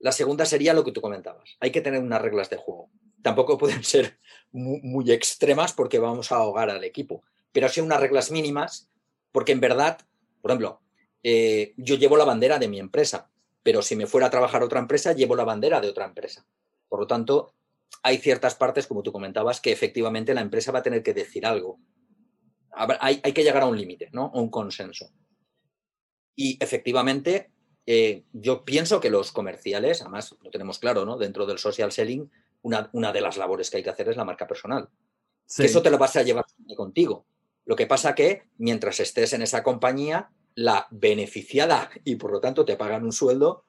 [0.00, 1.58] La segunda sería lo que tú comentabas.
[1.60, 2.90] Hay que tener unas reglas de juego.
[3.22, 4.18] Tampoco pueden ser
[4.50, 8.88] muy, extremas porque vamos a ahogar al equipo, pero sí unas reglas mínimas
[9.30, 10.00] porque en verdad,
[10.42, 10.82] por ejemplo,
[11.22, 13.30] eh, yo llevo la bandera de mi empresa,
[13.62, 16.44] pero si me fuera a trabajar a otra empresa, llevo la bandera de otra empresa.
[16.88, 17.54] Por lo tanto,
[18.02, 21.46] hay ciertas partes, como tú comentabas, que efectivamente la empresa va a tener que decir
[21.46, 21.78] algo.
[22.72, 24.32] Hay, hay que llegar a un límite, ¿no?
[24.34, 25.10] A un consenso.
[26.34, 27.52] Y efectivamente,
[27.86, 31.18] eh, yo pienso que los comerciales, además lo tenemos claro, ¿no?
[31.18, 32.30] Dentro del social selling,
[32.62, 34.88] una, una de las labores que hay que hacer es la marca personal.
[35.58, 36.44] eso te lo vas a llevar
[36.76, 37.26] contigo.
[37.64, 42.64] Lo que pasa que mientras estés en esa compañía, la beneficiada y por lo tanto
[42.64, 43.64] te pagan un sueldo,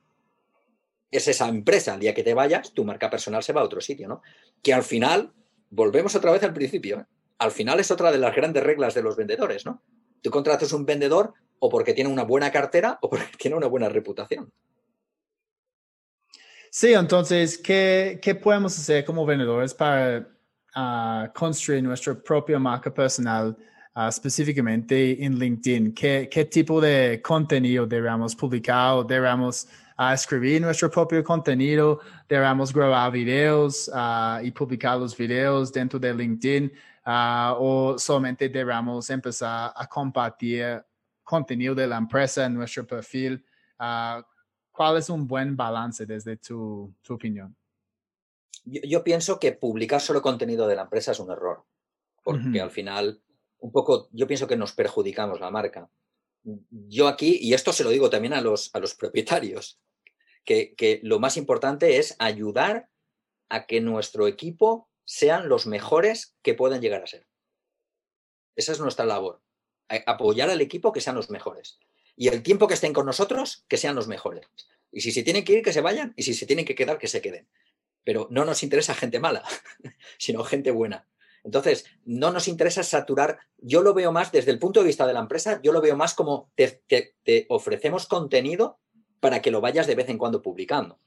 [1.12, 1.94] es esa empresa.
[1.94, 4.22] El día que te vayas, tu marca personal se va a otro sitio, ¿no?
[4.62, 5.32] Que al final,
[5.70, 7.06] volvemos otra vez al principio, ¿eh?
[7.38, 9.82] al final es otra de las grandes reglas de los vendedores, ¿no?
[10.22, 13.90] Tú contratas un vendedor o porque tiene una buena cartera o porque tiene una buena
[13.90, 14.52] reputación.
[16.72, 20.28] Sí, entonces, ¿qué, qué podemos hacer como vendedores para
[20.74, 23.56] ah, construir nuestra propia marca personal,
[23.94, 25.94] ah, específicamente en LinkedIn?
[25.94, 32.00] ¿Qué, ¿Qué, tipo de contenido debemos publicar o debemos ah, escribir nuestro propio contenido?
[32.28, 33.92] ¿Debemos grabar videos
[34.42, 36.72] y publicar los videos dentro de LinkedIn?
[37.06, 40.84] ¿O solamente debemos empezar a compartir
[41.24, 43.44] contenido de la empresa en nuestro perfil.
[43.80, 44.26] Ah,
[44.72, 47.56] ¿Cuál es un buen balance desde tu, opinión?
[48.66, 51.66] Yo, pienso que publicar solo contenido de la empresa es un error,
[52.24, 53.22] porque al final,
[53.64, 55.90] un poco, yo pienso que nos perjudicamos la marca.
[56.44, 59.80] Yo aquí, y esto se lo digo también a los, a los propietarios,
[60.44, 62.90] que, que lo más importante es ayudar
[63.50, 67.28] a que nuestro equipo sean los mejores que puedan llegar a ser.
[68.56, 69.42] Esa es nuestra labor
[70.06, 71.80] apoyar al equipo que sean los mejores.
[72.16, 74.48] Y el tiempo que estén con nosotros, que sean los mejores.
[74.92, 76.14] Y si se tienen que ir, que se vayan.
[76.16, 77.48] Y si se tienen que quedar, que se queden.
[78.04, 79.44] Pero no nos interesa gente mala,
[80.18, 81.08] sino gente buena.
[81.44, 83.40] Entonces, no nos interesa saturar.
[83.58, 85.96] Yo lo veo más desde el punto de vista de la empresa, yo lo veo
[85.96, 88.80] más como te, te, ofrecemos contenido
[89.20, 91.00] para que lo vayas de vez en cuando publicando.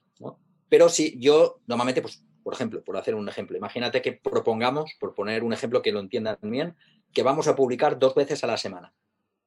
[0.69, 5.15] Pero si yo normalmente, pues, por ejemplo, por hacer un ejemplo, imagínate que propongamos, por
[5.15, 6.77] poner un ejemplo que lo entiendan bien,
[7.13, 8.93] que vamos a publicar dos veces a la semana,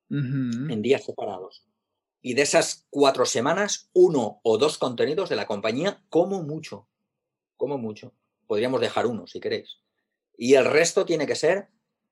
[0.10, 1.66] en días separados.
[2.22, 6.88] Y de esas cuatro semanas, uno o dos contenidos de la compañía, como mucho,
[7.58, 8.14] como mucho.
[8.48, 9.80] Podríamos dejar uno, si queréis.
[10.42, 11.68] Y el resto tiene que ser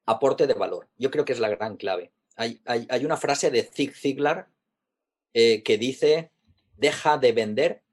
[0.05, 0.89] aporte de valor.
[0.97, 2.11] Yo creo que es la gran clave.
[2.35, 2.59] Hay,
[3.05, 4.49] una frase de Zig Ziglar
[5.33, 6.29] eh, que dice,
[6.75, 7.83] deja de vender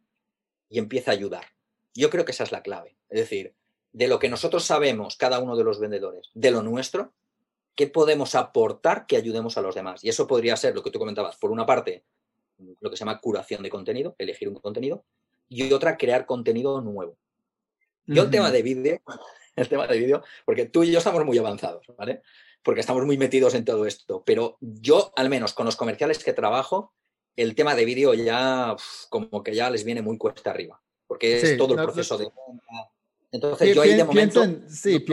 [0.69, 1.45] y empieza a ayudar.
[1.95, 2.97] Yo creo que esa es la clave.
[3.09, 3.55] Es decir,
[3.93, 7.13] de lo que nosotros sabemos, cada uno de los vendedores, de lo nuestro,
[7.77, 10.03] ¿qué podemos aportar que ayudemos a los demás?
[10.03, 11.37] Y eso podría ser lo que tú comentabas.
[11.37, 12.03] Por una parte,
[12.81, 15.05] lo que se llama curación de contenido, elegir un contenido,
[15.49, 17.17] y otra, crear contenido nuevo.
[18.07, 19.01] Yo el tema de vídeo,
[19.57, 22.23] el tema de vídeo, porque tú y yo estamos muy avanzados, ¿vale?
[22.63, 26.33] Porque estamos muy metidos en todo esto, pero yo, al menos con los comerciales que
[26.33, 26.93] trabajo,
[27.37, 28.75] el tema de vídeo ya
[29.11, 32.29] como que ya les viene muy cuesta arriba, porque es todo el proceso de...
[33.33, 34.45] Entonces yo ahí de momento...
[34.69, 35.05] sí,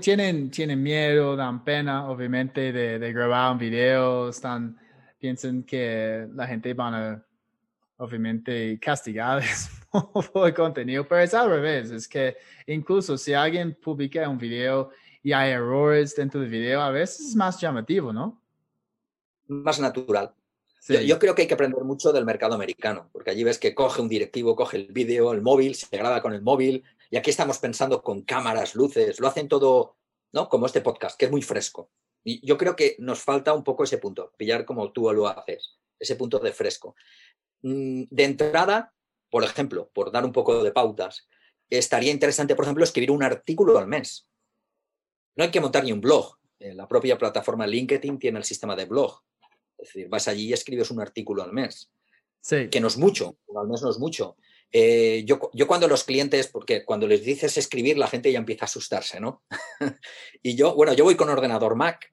[0.00, 4.78] tienen, tienen miedo, dan pena, obviamente, de, de grabar un video, están,
[5.18, 7.26] piensan que la gente van a,
[7.96, 9.42] obviamente, castigar
[10.32, 14.90] por el contenido, pero es al revés, es que incluso si alguien publica un video
[15.22, 18.42] y hay errores dentro del video, a veces es más llamativo, ¿no?
[19.46, 20.34] Más natural.
[20.86, 24.02] Yo, creo que hay que aprender mucho del mercado americano, porque allí ves que coge
[24.02, 27.58] un directivo, coge el vídeo, el móvil, se graba con el móvil, y aquí estamos
[27.58, 29.96] pensando con cámaras, luces, lo hacen todo,
[30.32, 30.48] ¿no?
[30.50, 31.88] Como este podcast, que es muy fresco.
[32.22, 35.78] Y yo creo que nos falta un poco ese punto, pillar como tú lo haces,
[35.98, 36.94] ese punto de fresco.
[37.64, 38.94] Mm, de entrada,
[39.30, 41.26] por ejemplo, por dar un poco de pautas,
[41.68, 44.28] estaría interesante, por ejemplo, escribir un artículo al mes.
[45.34, 46.38] No hay que montar ni un blog.
[46.60, 49.24] La propia plataforma LinkedIn tiene el sistema de blog
[49.84, 51.90] es decir, vas allí y escribes un artículo al mes.
[52.40, 52.68] Sí.
[52.68, 54.36] Que no es mucho, al mes no es mucho.
[54.70, 58.64] Eh, yo, yo, cuando los clientes, porque cuando les dices escribir, la gente ya empieza
[58.64, 59.42] a asustarse, ¿no?
[60.42, 62.12] y yo, bueno, yo voy con ordenador Mac,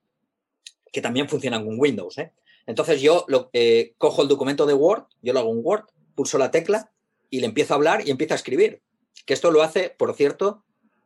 [0.91, 2.33] que también funciona con Windows, ¿eh?
[2.65, 6.37] Entonces yo lo, eh, cojo el documento de Word, yo lo hago en Word, pulso
[6.37, 6.91] la tecla
[7.29, 8.81] y le empiezo a hablar y empiezo a escribir.
[9.25, 10.63] Que esto lo hace, por cierto,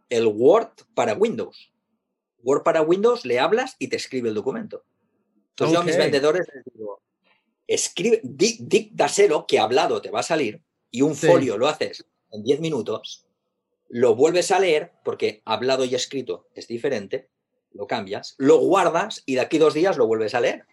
[0.10, 1.72] el Word para Windows.
[2.44, 4.84] Word para Windows, le hablas y te escribe el documento.
[5.52, 7.02] Entonces yo a mis vendedores les digo,
[7.68, 12.60] escribe, dictaselo que hablado te va a salir y un folio lo haces en 10
[12.60, 13.26] minutos,
[13.90, 17.30] lo vuelves a leer porque hablado y escrito es diferente,
[17.72, 20.66] lo cambias, lo guardas y de aquí dos días lo vuelves a leer.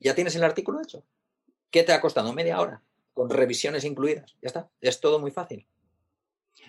[0.00, 1.04] Ya tienes el artículo hecho.
[1.70, 2.32] ¿Qué te ha costado?
[2.32, 2.82] Media hora,
[3.12, 4.36] con revisiones incluidas.
[4.42, 4.68] Ya está.
[4.80, 5.66] Es todo muy fácil.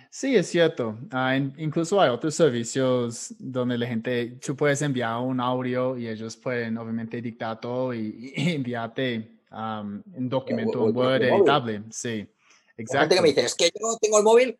[0.10, 0.98] Sí, es cierto.
[1.12, 6.38] Ah, incluso hay otros servicios donde la gente, tú puedes enviar un audio y ellos
[6.38, 11.84] pueden obviamente dictar todo y, enviarte un documento, un Word editable.
[11.92, 12.28] Sí,
[12.78, 13.00] exacto.
[13.02, 14.60] gente que me dice, es que yo no tengo el móvil,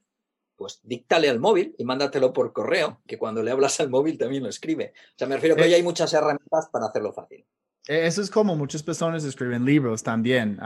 [0.56, 4.44] pues díctale al móvil y mándatelo por correo, que cuando le hablas al móvil también
[4.44, 4.94] lo escribe.
[4.96, 7.46] O sea, me refiero que hoy eh hay muchas herramientas para hacerlo fácil.
[7.88, 10.60] E, eso es como muchas personas escriben libros también.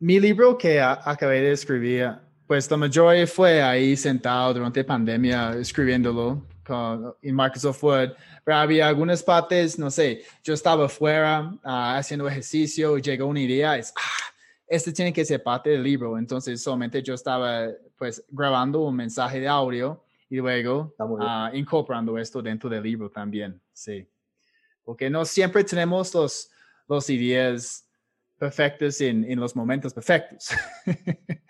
[0.00, 2.12] mi libro que acabé de escribir
[2.52, 8.88] pues la mayoría fue ahí sentado durante pandemia escribiéndolo con, en Microsoft Word, pero había
[8.88, 13.94] algunas partes, no sé, yo estaba fuera ah, haciendo ejercicio y llegó una idea, es,
[13.96, 14.34] ah,
[14.66, 19.40] este tiene que ser parte del libro, entonces solamente yo estaba pues grabando un mensaje
[19.40, 24.06] de audio y luego uh, incorporando esto dentro del libro también, sí.
[24.84, 26.50] Porque no siempre tenemos los,
[26.88, 27.86] los ideas
[28.38, 30.50] perfectos en, en los momentos perfectos.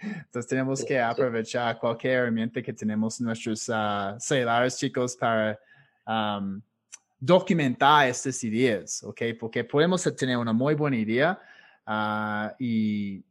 [0.03, 5.59] Entonces tenemos que aprovechar cualquier herramienta que tenemos en nuestros uh, celulares, chicos, para
[7.19, 9.23] documentar estas ideas, ¿ok?
[9.39, 11.41] Porque podemos tener una muy buena idea
[11.87, 13.25] ah, y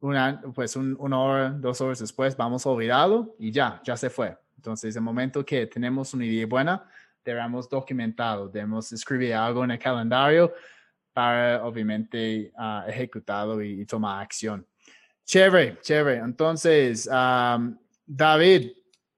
[0.00, 4.36] una, pues una hora, dos horas después vamos a olvidarlo y ya, ya se fue.
[4.56, 6.88] Entonces, el momento que tenemos una idea buena,
[7.26, 10.54] debemos documentarlo, debemos escribir algo en el calendario
[11.12, 14.66] para obviamente uh, ejecutarlo y, tomar acción.
[15.24, 16.18] Chévere, chévere.
[16.18, 17.08] Entonces,
[18.06, 18.70] David,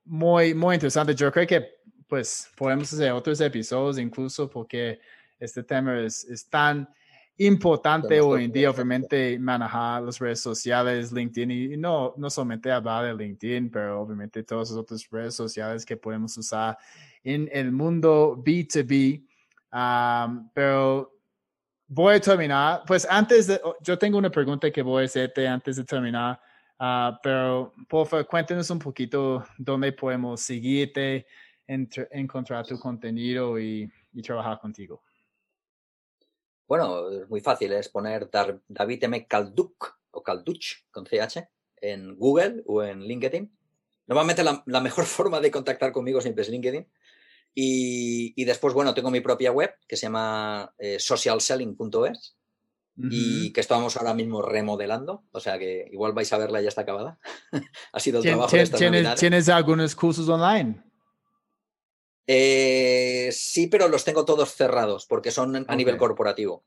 [0.04, 1.14] muy, muy interesante.
[1.14, 4.98] Yo creo que pues podemos hacer otros episodios incluso porque
[5.38, 6.88] este tema es, es tan
[7.38, 13.06] importante hoy en día, obviamente, manejar las redes sociales, LinkedIn, y no, no solamente hablar
[13.06, 16.76] de LinkedIn, pero obviamente todas las otras redes sociales que podemos usar
[17.22, 19.24] en el mundo B2B.
[20.52, 21.18] pero
[21.88, 22.82] voy a terminar.
[22.86, 26.40] Pues antes de, oh, yo tengo una pregunta que voy a hacerte antes de terminar,
[26.78, 31.26] ah, pero por favor, cuéntenos un poquito dónde podemos seguirte,
[31.66, 33.90] encontrar tu contenido y,
[34.22, 35.00] trabajar contigo.
[36.68, 38.30] Bueno, es muy fácil, es poner
[38.68, 39.26] David M.
[39.26, 41.48] Calduc o Calduch con CH
[41.80, 43.50] en Google o en LinkedIn.
[44.06, 46.86] Normalmente la, la mejor forma de contactar conmigo siempre es LinkedIn.
[47.60, 52.36] Y, después, bueno, tengo mi propia web que se llama eh, socialselling.es
[53.10, 56.80] y que estamos ahora mismo remodelando, o sea que igual vais a verla, ya está
[56.80, 57.18] acabada.
[57.92, 60.82] ha sido el trabajo de esta ¿tienes, ¿Tienes algunos cursos online?
[62.30, 66.62] Eh, sí, pero los tengo todos cerrados porque son a nivel corporativo.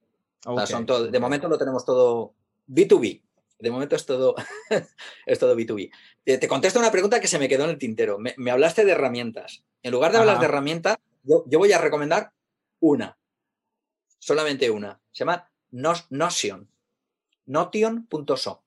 [0.66, 2.34] son de momento lo tenemos todo
[2.68, 3.22] B2B.
[3.60, 4.34] De momento es todo,
[5.28, 5.92] es todo B2B.
[6.24, 8.18] Te, contesto una pregunta que se me quedó en el tintero.
[8.18, 9.64] Me, hablaste de herramientas.
[9.84, 12.32] En lugar de hablar de herramientas, yo, voy a recomendar
[12.80, 13.20] una.
[14.18, 15.00] Solamente una.
[15.12, 16.68] Se llama Notion.
[17.46, 18.64] notion.so.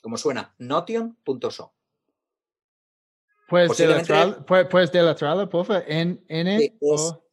[0.00, 1.72] Como suena, notion.so.
[3.50, 5.84] Puedes deletrearlo, puedes deletrearlo, por favor.
[5.88, 7.24] N, N, O.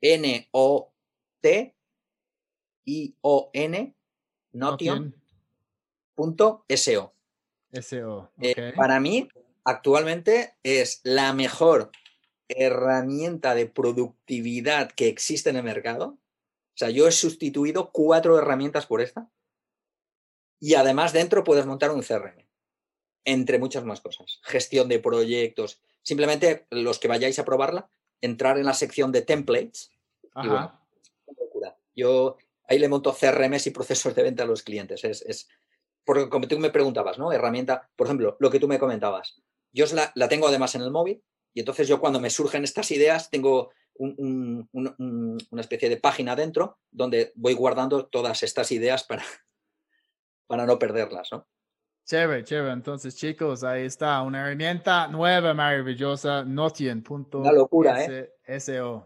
[0.00, 0.92] N, O,
[1.40, 1.76] T,
[2.84, 3.94] I, O, N,
[4.52, 5.14] notion.so.
[7.80, 8.32] SO.
[8.40, 9.28] Eh, para mí,
[9.64, 11.92] actualmente es la mejor
[12.48, 16.06] herramienta de productividad que existe en el mercado.
[16.08, 16.18] O
[16.74, 19.30] sea, yo he sustituido cuatro herramientas por esta.
[20.58, 22.44] Y además dentro puedes montar un CRM,
[23.28, 24.40] entre muchas más cosas.
[24.42, 25.82] Gestión de proyectos.
[26.02, 27.90] Simplemente los que vayáis a probarla,
[28.22, 29.90] entrar en la sección de templates.
[30.34, 30.80] Ajá.
[31.94, 35.04] yo ahí le monto CRMs y procesos de venta a los clientes.
[35.04, 35.48] Es, es,
[36.04, 37.30] porque como tú me preguntabas, ¿no?
[37.30, 39.42] Herramienta, por ejemplo, lo que tú me comentabas.
[39.72, 41.22] Yo la, la tengo además en el móvil
[41.52, 47.32] y entonces yo cuando me surgen estas ideas tengo una especie de página dentro donde
[47.34, 49.24] voy guardando todas estas ideas para,
[50.46, 51.46] para no perderlas, ¿no?
[52.08, 52.72] Chévere, chévere.
[52.72, 57.38] Entonces, chicos, ahí está, una herramienta nueva, maravillosa, Notion.so.
[57.38, 58.32] Una locura, ¿eh?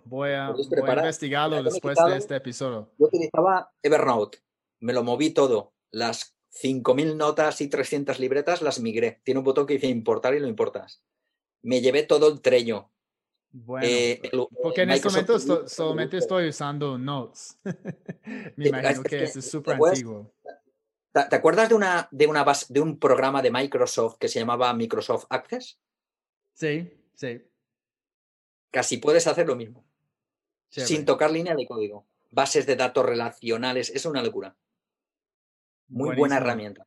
[0.04, 2.90] Voy a, voy a investigarlo después de este episodio.
[2.98, 4.38] Yo utilizaba Evernote,
[4.80, 5.72] me lo moví todo.
[5.90, 9.20] Las 5.000 notas y 300 libretas las migré.
[9.24, 11.02] Tiene un botón que dice importar y lo importas
[11.62, 12.90] me llevé todo el treño.
[13.54, 14.20] Bueno, eh,
[14.62, 17.58] porque en este momento solamente estoy usando Notes.
[18.56, 20.32] me imagino que, es súper antiguo.
[21.12, 24.72] ¿Te acuerdas de, una, de, una base, de un programa de Microsoft que se llamaba
[24.72, 25.78] Microsoft Access?
[26.54, 27.42] Sí, sí.
[28.70, 29.84] Casi puedes hacer lo mismo.
[30.70, 32.06] Sin tocar línea de código.
[32.30, 33.90] Bases de datos relacionales.
[33.90, 34.56] Es una locura.
[35.88, 36.86] Muy buena herramienta.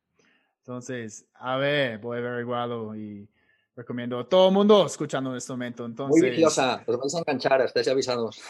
[0.58, 3.28] Entonces, a ver, voy a averiguarlo y
[3.76, 5.84] recomiendo a todo el mundo escuchando en este momento.
[5.84, 8.40] Entonces, Muy viciosa, os vais a enganchar, estáis avisados.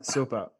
[0.00, 0.52] Super.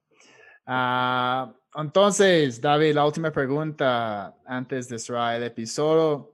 [0.66, 6.32] Ah, entonces, David, la última pregunta antes de cerrar el episodio.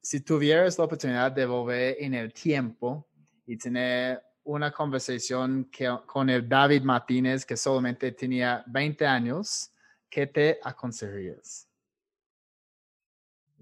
[0.00, 3.06] si tuvieras la oportunidad de volver en el tiempo
[3.46, 5.70] y tener una conversación
[6.06, 9.72] con el David Martínez que solamente tenía 20 años,
[10.08, 11.68] ¿qué te aconsejarías?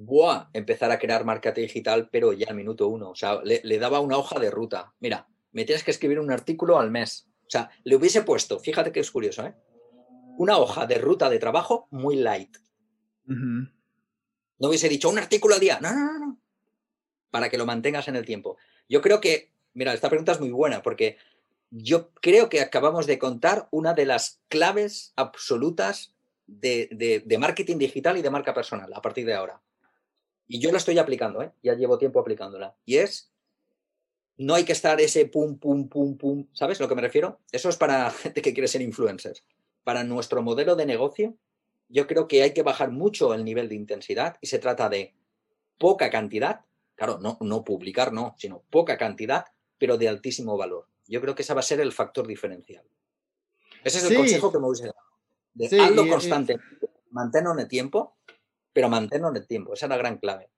[0.01, 3.11] buah, empezar a crear marca digital, pero ya al minuto uno.
[3.11, 4.95] O sea, le, daba una hoja de ruta.
[4.99, 7.29] Mira, me tienes que escribir un artículo al mes.
[7.43, 9.55] O sea, le hubiese puesto, fíjate que es curioso, ¿eh?
[10.41, 12.57] Una hoja de ruta de trabajo muy light.
[13.27, 13.69] No
[14.69, 15.79] hubiese dicho un artículo al día.
[15.83, 16.41] No, no, no, no.
[17.31, 18.57] Para que lo mantengas en el tiempo.
[18.89, 21.19] Yo creo que, mira, esta pregunta es muy buena porque
[21.69, 26.15] yo creo que acabamos de contar una de las claves absolutas
[26.47, 26.89] de,
[27.23, 29.61] de marketing digital y de marca personal a partir de ahora.
[30.49, 31.53] Y yo la estoy aplicando, ¿eh?
[31.63, 32.75] ya llevo tiempo aplicándola.
[32.87, 33.31] Y es,
[34.39, 36.47] no hay que estar ese pum, pum, pum, pum.
[36.55, 37.41] ¿Sabes a lo que me refiero?
[37.53, 39.45] Eso es para gente que quiere ser influencers.
[39.85, 41.37] Para nuestro modelo de negocio,
[41.89, 45.15] yo creo que hay que bajar mucho el nivel de intensidad y se trata de
[45.79, 46.65] poca cantidad.
[46.95, 49.47] Claro, no, no publicar, no, sino poca cantidad,
[49.79, 50.87] pero de altísimo valor.
[51.07, 52.85] Yo creo que ese va a ser el factor diferencial.
[53.83, 54.95] Ese es el consejo que me gusta dar.
[55.55, 56.59] De hazlo constante,
[57.11, 58.17] manténlo en el tiempo
[58.73, 59.75] pero mantenernos en el tiempo.
[59.75, 60.51] Esa es la gran clave.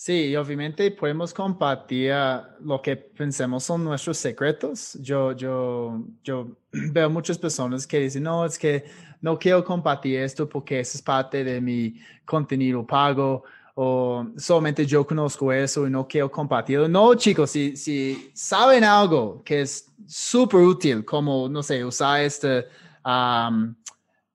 [0.00, 2.14] Sí, obviamente podemos compartir
[2.60, 4.96] lo que pensemos son nuestros secretos.
[5.02, 8.84] Yo, yo, yo veo muchas personas que dicen, no, es que
[9.20, 13.42] no quiero compartir esto porque eso es parte de mi contenido pago
[13.74, 16.86] o solamente yo conozco eso y no quiero compartirlo.
[16.86, 22.68] No, chicos, si, si saben algo que es súper útil, como, no sé, usar este,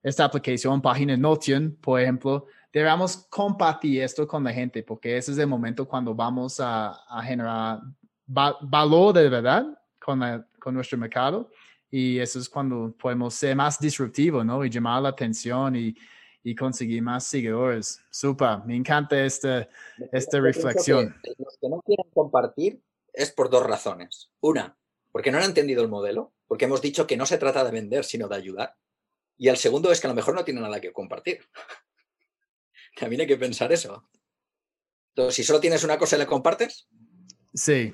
[0.04, 5.38] esta aplicación, página Notion, por ejemplo, debemos compartir esto con la gente, porque ese es
[5.38, 7.80] el momento cuando vamos a, generar
[8.26, 9.66] valor de verdad
[10.00, 10.22] con,
[10.60, 11.50] con nuestro mercado.
[11.90, 14.66] Y eso es cuando podemos ser más disruptivos, ¿no?
[14.66, 15.96] Y llamar la atención y,
[16.44, 18.02] y conseguir más seguidores.
[18.10, 19.68] Super, me encanta esta,
[20.12, 21.16] esta reflexión.
[21.38, 22.82] los que no quieren compartir
[23.14, 24.30] es por dos razones.
[24.42, 24.76] Una,
[25.12, 28.04] porque no han entendido el modelo, porque hemos dicho que no se trata de vender,
[28.04, 28.76] sino de ayudar.
[29.38, 31.40] Y el segundo es que a lo mejor no tiene nada que compartir.
[32.96, 34.08] También hay que pensar eso.
[35.10, 36.88] Entonces, si solo tienes una cosa y la compartes.
[37.54, 37.94] Sí.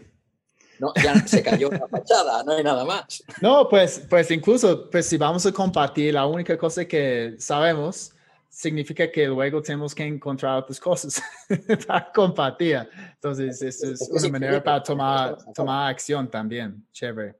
[0.80, 3.24] No, ya se cayó la fachada, no hay nada más.
[3.42, 8.14] No, pues, pues incluso, pues si vamos a compartir, la única cosa que sabemos
[8.50, 11.22] significa que luego tenemos que encontrar otras cosas
[11.88, 12.90] para compartir.
[13.14, 16.86] Entonces, eso es una manera para tomar, tomar acción también.
[16.92, 17.36] Chévere.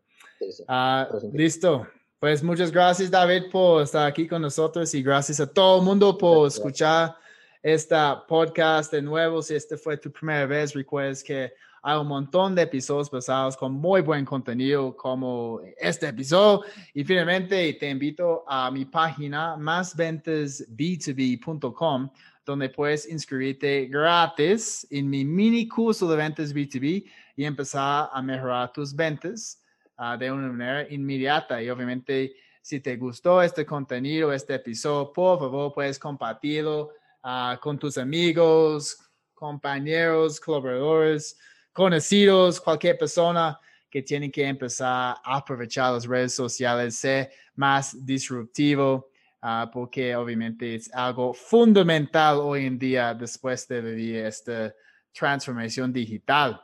[0.68, 1.88] Ah, listo.
[2.20, 6.18] Pues muchas gracias, David, por estar aquí con nosotros y gracias a todo el mundo
[6.18, 7.16] por escuchar
[7.64, 9.42] esta podcast de nuevo.
[9.42, 13.72] Si esta fue tu primera vez, recuerdes que Hay un montón de episodios pasados con
[13.72, 16.66] muy buen contenido como este episodio.
[16.94, 22.10] Y finalmente te invito a mi página másventasb2b.com
[22.46, 27.06] donde puedes inscribirte gratis en mi mini curso de ventas B2B
[27.38, 29.59] y empezar a mejorar tus ventas
[30.00, 31.62] uh, de una manera inmediata.
[31.62, 36.92] Y obviamente, si te gustó este contenido, este episodio, por favor, puedes compartirlo
[37.24, 38.98] uh, con tus amigos,
[39.34, 41.38] compañeros, colaboradores,
[41.72, 49.10] conocidos, cualquier persona que tiene que empezar a aprovechar las redes sociales, ser más disruptivo,
[49.42, 54.74] uh, porque obviamente es algo fundamental hoy en día después de vivir esta
[55.12, 56.62] transformación digital.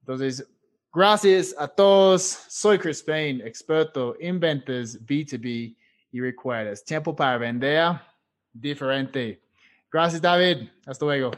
[0.00, 0.46] Entonces,
[0.98, 2.22] gracias a todos.
[2.48, 5.76] Soy Chris Payne, experto en ventas B2B
[6.10, 7.92] y recuerdas, tiempo para vender
[8.52, 9.40] diferente.
[9.92, 10.68] Gracias, David.
[10.84, 11.30] Hasta luego.